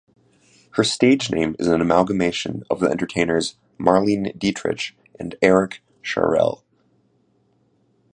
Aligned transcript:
Her 0.77 0.83
stage 0.83 1.29
name 1.31 1.55
is 1.59 1.67
an 1.67 1.79
amalgamation 1.79 2.63
of 2.71 2.79
the 2.79 2.89
entertainers 2.89 3.55
Marlene 3.79 4.33
Dietrich 4.39 4.95
and 5.19 5.35
Erik 5.43 5.83
Charell. 6.03 6.63